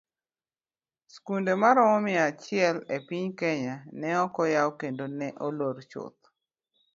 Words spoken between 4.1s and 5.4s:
okoyaw kendo ne